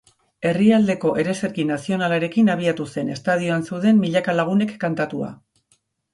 [0.51, 5.33] Herrialdeko ereserki nazionalarekin abiatu zen, estadioan zeuden milaka lagunek kantatua.